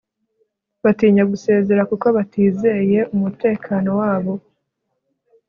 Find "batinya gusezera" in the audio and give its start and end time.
0.83-1.81